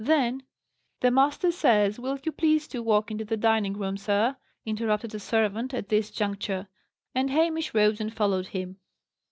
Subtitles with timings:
[0.03, 0.41] Then"
[1.03, 4.35] "My master says, will you please to walk into the dining room, sir?"
[4.65, 6.67] interrupted a servant at this juncture.
[7.13, 8.77] And Hamish rose and followed him.